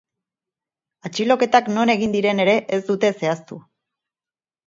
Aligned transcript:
Atxiloketak 1.09 1.67
non 1.75 1.91
egin 1.95 2.15
diren 2.17 2.43
ere 2.45 2.57
ez 2.77 2.81
dute 2.87 3.11
zehaztu. 3.23 3.59